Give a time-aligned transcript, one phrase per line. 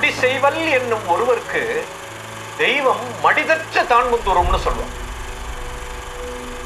[0.00, 1.60] குடி செய்வல் என்னும் ஒருவருக்கு
[2.58, 3.82] தெய்வம் மடிதற்ற
[4.24, 4.94] தூரம்னு சொல்லுவோம்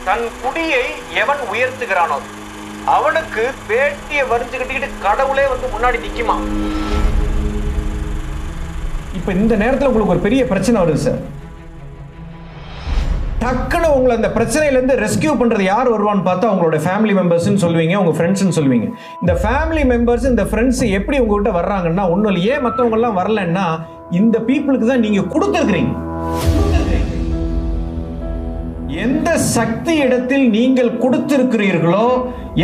[0.05, 0.83] தன் குடியை
[1.23, 2.19] எவன் உயர்த்துகிறானோ
[2.87, 6.37] அவனுக்கு வேட்டியை வரிஞ்சுக்கிட்டு கட்டிக்கிட்டு கடவுளே வந்து முன்னாடி நிக்குமா?
[9.15, 11.21] இப்போ இந்த நேரத்தில் உங்களுக்கு ஒரு பெரிய பிரச்சனை வருது சார்.
[13.45, 18.57] டக்குன்னு உங்களை அந்த பிரச்சனையிலேருந்து ரெஸ்கியூ பண்ணுறது யார் வருவான்னு பார்த்தா உங்களோட ஃபேமிலி மெம்பர்ஸ்னு சொல்லுவீங்க உங்கள் ஃப்ரெண்ட்ஸ்னு
[18.59, 18.87] சொல்லுவீங்க.
[19.23, 23.67] இந்த ஃபேமிலி மெம்பர்ஸ் இந்த ஃப்ரெண்ட்ஸ் எப்படி உங்ககிட்ட வர்றாங்கன்னா ஒன்றும் இல்லை ஏன் மற்றவங்கலாம் வரலன்னா
[24.21, 25.93] இந்த பீப்புளுக்கு தான் நீங்கள் கொடுத்துருக்குறீங்க.
[29.05, 32.09] எந்த சக்தி இடத்தில் நீங்கள் கொடுத்திருக்கிறீர்களோ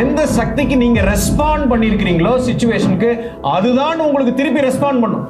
[0.03, 3.11] எந்த சக்திக்கு நீங்க ரெஸ்பாண்ட் பண்ணியிருக்கிறீங்களோ சுச்சுவேஷனுக்கு
[3.57, 5.27] அதுதான் உங்களுக்கு திருப்பி ரெஸ்பாண்ட் பண்ணும்.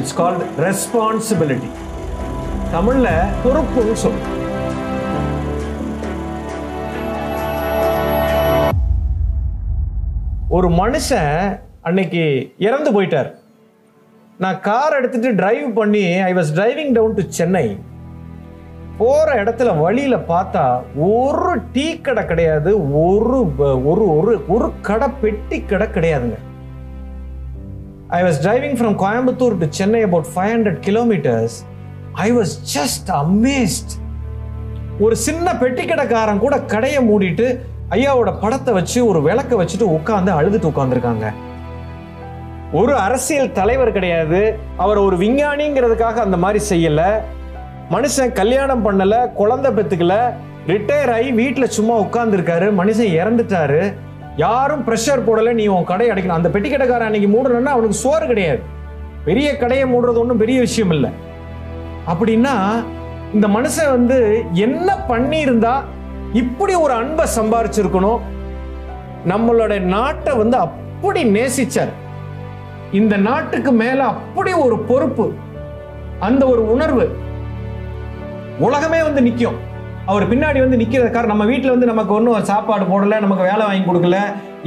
[0.00, 1.70] இட்ஸ் கால்ட் ரெஸ்பான்சிபிலிட்டி
[2.74, 3.08] தமிழ்ல
[3.44, 4.34] பொறுப்புன்னு சொல்லும்
[10.56, 11.32] ஒரு மனுஷன்
[11.88, 12.22] அன்னைக்கு
[12.66, 13.28] இறந்து போயிட்டார்.
[14.42, 17.66] நான் கார் எடுத்துட்டு டிரைவ் பண்ணி I was driving down to Chennai
[18.98, 20.64] போற இடத்துல வழியில பார்த்தா
[21.08, 22.70] ஒரு டீ கடை கிடையாது
[23.06, 23.40] ஒரு
[23.90, 26.38] ஒரு ஒரு ஒரு கடை பெட்டி கடை கிடையாதுங்க.
[28.08, 31.54] I was driving from Coimbatore to Chennai about five hundred kilometres
[32.12, 33.92] I was just amazed
[34.98, 40.70] ஒரு சின்ன பெட்டி கடைக்காரன் கூட கடையை மூடிட்டு ஐயாவோட படத்தை வச்சு ஒரு விளக்க வச்சுட்டு உட்காந்து அழுதுட்டு
[40.72, 41.32] உட்காந்துருக்காங்க
[42.72, 44.58] ஒரு அரசியல் தலைவர் கிடையாது.
[44.76, 47.02] அவர் ஒரு விஞ்ஞானிங்கிறதுக்காக அந்த மாதிரி செய்யல.
[47.90, 50.14] மனுஷன் கல்யாணம் பண்ணல குழந்தை பெத்துக்கல
[50.66, 53.94] ரிட்டையர் ஆகி வீட்டில் சும்மா உட்காந்துருக்காரு மனுஷன் இறந்துட்டாரு.
[54.36, 56.38] யாரும் ப்ரெஷர் போடல நீ உன் கடை அடைக்கணும்.
[56.38, 58.62] அந்த பெட்டி கடைக்காரன் அன்னைக்கு மூடணும்னா அவனுக்கு சோறு கிடையாது.
[59.24, 61.10] பெரிய கடையை மூடுறது ஒன்றும் பெரிய விஷயம் இல்லை.
[62.06, 62.54] அப்படின்னா
[63.34, 65.74] இந்த மனுஷன் வந்து என்ன பண்ணியிருந்தா
[66.32, 68.20] இப்படி ஒரு அன்பை சம்பாரிச்சிருக்கணும்?
[69.28, 71.92] நம்மளோட நாட்டை வந்து அப்படி நேசிச்சார்.
[72.92, 75.32] இந்த நாட்டுக்கு மேல அப்படி ஒரு பொறுப்பு
[76.18, 77.06] அந்த ஒரு உணர்வு
[78.58, 79.58] உலகமே வந்து நிற்கும்
[80.10, 83.84] அவர் பின்னாடி வந்து நிக்கிறது காரணம் நம்ம வீட்டில் வந்து நமக்கு ஒன்றும் சாப்பாடு போடலை நமக்கு வேலை வாங்கி
[83.88, 84.18] கொடுக்கல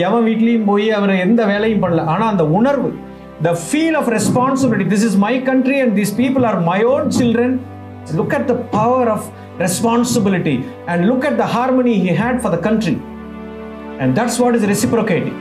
[0.08, 2.04] எவன் வீட்லேயும் போய் அவர் எந்த வேலையும் பண்ணல.
[2.14, 2.90] ஆனால் அந்த உணர்வு
[3.48, 7.56] the feel of responsibility this is my country and this people are my own children
[8.20, 9.28] look at the power of
[9.60, 10.56] responsibility
[10.86, 12.96] and look at the harmony he had for the country
[14.00, 15.38] and that's what is reciprocating.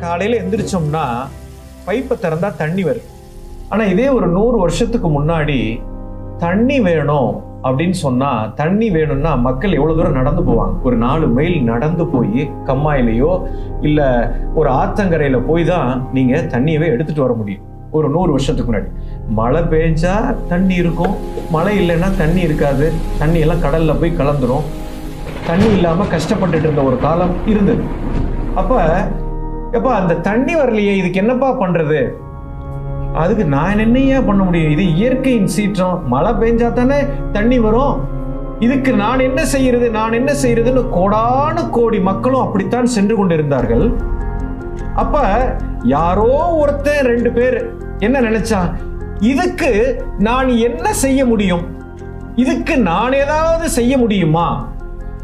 [0.00, 1.04] காலையில் எந்திரிச்சோம்னா
[1.90, 3.08] பைப்பை திறந்தா தண்ணி வருது
[3.72, 5.60] ஆனால் இதே ஒரு நூறு வருஷத்துக்கு முன்னாடி
[6.42, 7.30] தண்ணி வேணும்
[7.66, 10.74] அப்படின்னு சொன்னால் தண்ணி வேணும்னா மக்கள் எவ்வளோ தூரம் நடந்து போவாங்க?
[10.86, 13.32] ஒரு நாலு மைல் நடந்து போய் கம்மாயிலையோ
[13.88, 14.06] இல்லை
[14.58, 17.64] ஒரு ஆத்தங்கரையில் போய் தான் நீங்கள் தண்ணியவே எடுத்துகிட்டு வர முடியும்.
[17.98, 18.90] ஒரு நூறு வருஷத்துக்கு முன்னாடி.
[19.40, 20.14] மழை பெஞ்சா
[20.52, 21.14] தண்ணி இருக்கும்.
[21.56, 22.88] மழை இல்லைன்னா தண்ணி இருக்காது.
[23.22, 24.66] தண்ணி எல்லாம் கடலில் போய் கலந்துரும்.
[25.50, 27.84] தண்ணி இல்லாமல் கஷ்டப்பட்டுட்டு இருந்த ஒரு காலம் இருந்தது.
[28.62, 28.78] அப்போ
[29.72, 32.12] எப்பா அந்த தண்ணி வரலையே இதுக்கு என்னப்பா பண்றது?
[33.12, 34.70] அதுக்கு நான் என்னையா பண்ண முடியும்?
[34.70, 36.08] இது இயற்கையின் சீற்றம்.
[36.08, 36.98] மழை பெஞ்சா தானே
[37.32, 37.94] தண்ணி வரும்.
[38.58, 43.96] இதுக்கு நான் என்ன செய்யறது நான் என்ன செய்யறதுன்னு கோடானு கோடி மக்களும் அப்படித்தான் சென்று கொண்டிருந்தார்கள்.
[44.94, 45.24] அப்ப
[45.84, 48.60] யாரோ ஒருத்தன் ரெண்டு பேர் என்ன நினைச்சா
[49.18, 51.64] இதுக்கு நான் என்ன செய்ய முடியும்?
[52.34, 54.68] இதுக்கு நான் ஏதாவது செய்ய முடியுமா?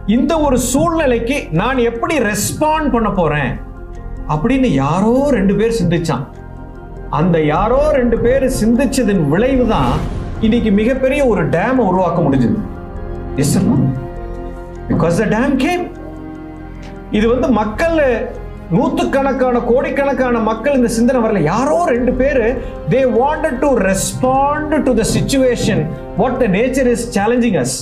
[0.06, 3.64] இந்த ஒரு சூழ்நிலைக்கு நான் எப்படி ரெஸ்பாண்ட் பண்ண போறேன்?
[4.34, 6.24] அப்படின்னு யாரோ ரெண்டு பேர் சிந்திச்சான்.
[7.18, 9.92] அந்த யாரோ ரெண்டு பேர் சிந்திச்சதன் விளைவு தான்
[10.46, 12.56] இன்னைக்கு மிகப்பெரிய ஒரு டேம் உருவாக்க முடிஞ்சது.
[13.42, 13.54] Yes
[14.90, 15.84] because the dam came
[17.18, 17.96] இது வந்து மக்கள்
[18.76, 21.40] நூற்றுக்கணக்கான கோடிக்கணக்கான மக்கள் இந்த சிந்தனை வரல.
[21.52, 22.42] யாரோ ரெண்டு பேர்
[22.92, 25.82] they wanted to respond to the situation
[26.20, 27.76] what the nature is challenging as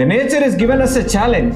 [0.00, 1.54] the nature is given as a challenge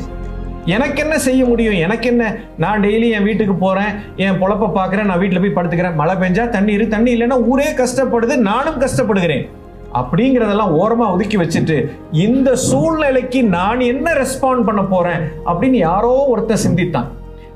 [0.67, 1.75] எனக்கு என்ன செய்ய முடியும்?
[1.75, 2.25] எனக்கு என்ன
[2.59, 5.99] நான் டெய்லி என் வீட்டுக்கு போறேன் என் பொழப்ப பார்க்குறேன் நான் வீட்டில் போய் படுத்துக்கிறேன்.
[6.01, 9.45] மழை பெஞ்சா தண்ணீர் தண்ணி இல்லைன்னா ஊரே கஷ்டப்படுது நானும் கஷ்டப்படுகிறேன்.
[9.93, 17.11] அப்படிங்கிறதெல்லாம் ஓரமாக ஒதுக்கி வச்சுட்டு இந்த சூழ்நிலைக்கு நான் என்ன ரெஸ்பாண்ட் பண்ண போகிறேன் அப்படின்னு யாரோ ஒருத்தன் சிந்தித்தான்.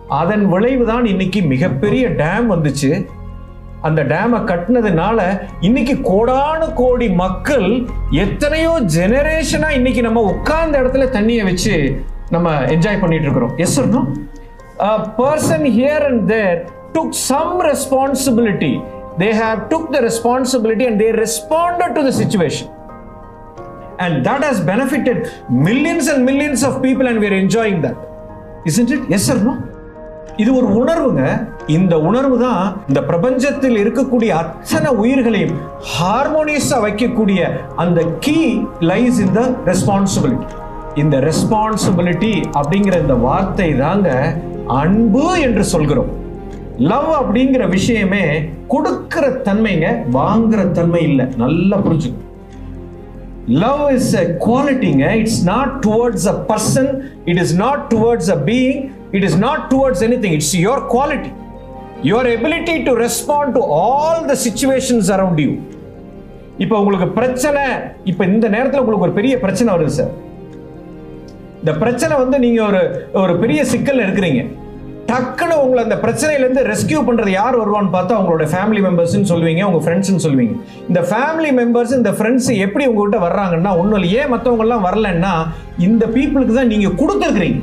[0.08, 3.06] அதன் விளைவு தான் இன்னைக்கு மிகப்பெரிய டேம் வந்துச்சு.
[3.80, 5.18] அந்த டேமை கட்டினதுனால
[5.60, 11.74] இன்னைக்கு கோடானு கோடி மக்கள் எத்தனையோ ஜெனரேஷனாக இன்னைக்கு நம்ம உட்கார்ந்த இடத்துல தண்ணியை வச்சு
[12.30, 14.02] நம்ம என்ஜாய் பண்ணிட்டு இருக்கிறோம் yes no
[15.18, 18.80] person here and there took some responsibility
[19.18, 22.68] they have took the responsibility and they responded to the situation
[23.98, 27.98] and that has benefitted millions and millions of people and we enjoying that
[28.64, 29.42] is it yes yes
[30.38, 31.22] இது ஒரு உணர்வுங்க.
[31.66, 35.54] இந்த உணர்வு தான் இந்த பிரபஞ்சத்தில் இருக்கக்கூடிய அத்தனை உயிர்களையும்
[35.98, 37.40] ஹார்மோனியஸா வைக்கக்கூடிய
[37.76, 40.46] அந்த key lies in the responsibility
[40.94, 44.34] இந்த ரெஸ்பான்சிபிலிட்டி அப்படிங்கிற இந்த வார்த்தை தாங்க
[44.66, 46.08] அன்பு என்று சொல்கிறோம்.
[46.78, 48.24] லவ் அப்படிங்கிற விஷயமே
[48.68, 51.26] கொடுக்கிற தன்மைங்க வாங்குற தன்மை இல்லை.
[51.36, 52.24] நல்லா புரிஞ்சுக்கணும்
[53.48, 56.90] love is a குவாலிட்டிங்க it's not towards a person
[57.24, 61.30] it is not towards a being it is not towards anything it's your quality
[62.02, 65.52] your ability to respond to all the situations around you
[66.58, 67.62] இப்போ உங்களுக்கு பிரச்சனை
[68.04, 70.12] இப்போ இந்த நேரத்தில் உங்களுக்கு ஒரு பெரிய பிரச்சனை வருது சார்
[71.60, 72.82] இந்த பிரச்சனை வந்து நீங்க ஒரு
[73.22, 74.42] ஒரு பெரிய சிக்கல் இருக்கிறீங்க.
[75.10, 80.22] டக்குன்னு உங்களை அந்த பிரச்சனையிலேருந்து ரெஸ்கியூ பண்ணுறது யார் வருவான்னு பார்த்தா உங்களோட ஃபேமிலி மெம்பர்ஸ்னு சொல்லுவீங்க உங்கள் ஃப்ரெண்ட்ஸ்னு
[80.24, 80.54] சொல்லுவீங்க.
[80.90, 85.32] இந்த ஃபேமிலி மெம்பர்ஸ் இந்த ஃப்ரெண்ட்ஸ் எப்படி உங்கள்கிட்ட வர்றாங்கன்னா ஒன்றும் இல்லை ஏன் மற்றவங்கெல்லாம் வரலன்னா
[85.88, 87.62] இந்த பீப்புளுக்கு தான் நீங்கள் கொடுத்துருக்குறீங்க.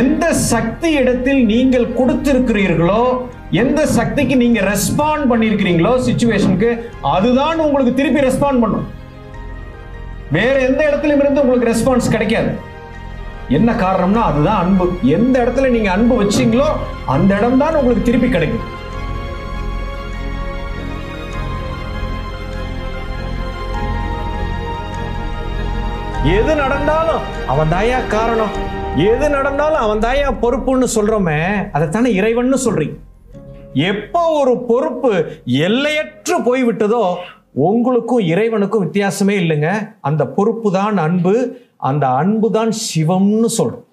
[0.00, 3.02] எந்த சக்தி இடத்தில் நீங்கள் கொடுத்திருக்கிறீர்களோ
[3.62, 6.70] எந்த சக்திக்கு நீங்கள் ரெஸ்பாண்ட் பண்ணியிருக்கிறீங்களோ சுச்சுவேஷனுக்கு
[7.16, 8.86] அதுதான் உங்களுக்கு திருப்பி ரெஸ்பாண்ட் பண்ணும்.
[10.36, 12.50] வேற எந்த இடத்துலையும் இருந்து உங்களுக்கு ரெஸ்பான்ஸ் கிடைக்காது.
[13.48, 14.86] என்ன காரணம்னா அதுதான் அன்பு.
[15.02, 16.66] எந்த இடத்துல நீங்க அன்பு வச்சீங்களோ
[17.06, 18.76] அந்த இடம் தான் உங்களுக்கு திருப்பி கிடைக்கும்.
[26.24, 28.54] எது நடந்தாலும் அவன் தாயா காரணம்.
[28.96, 31.40] எது நடந்தாலும் அவன் தாயா பொறுப்புன்னு சொல்றோமே
[31.72, 32.96] அதைத்தானே இறைவன் சொல்றீங்க.
[33.72, 37.02] எப்போ ஒரு பொறுப்பு எல்லையற்று போய்விட்டதோ
[37.66, 39.70] உங்களுக்கும் இறைவனுக்கும் வித்தியாசமே இல்லைங்க.
[40.00, 41.34] அந்த பொறுப்பு தான் அன்பு
[41.76, 43.87] அந்த அன்பு தான் சிவம்னு சொல்கிறோம்